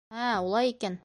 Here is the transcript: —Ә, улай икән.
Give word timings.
—Ә, 0.09 0.27
улай 0.47 0.75
икән. 0.75 0.99